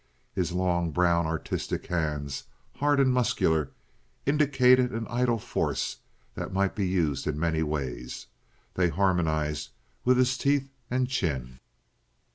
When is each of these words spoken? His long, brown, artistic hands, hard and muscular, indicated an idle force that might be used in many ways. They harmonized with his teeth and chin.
His 0.33 0.51
long, 0.51 0.89
brown, 0.89 1.27
artistic 1.27 1.85
hands, 1.85 2.45
hard 2.77 2.99
and 2.99 3.13
muscular, 3.13 3.69
indicated 4.25 4.89
an 4.89 5.05
idle 5.11 5.37
force 5.37 5.97
that 6.33 6.51
might 6.51 6.73
be 6.73 6.87
used 6.87 7.27
in 7.27 7.39
many 7.39 7.61
ways. 7.61 8.25
They 8.73 8.89
harmonized 8.89 9.69
with 10.03 10.17
his 10.17 10.39
teeth 10.39 10.71
and 10.89 11.07
chin. 11.07 11.59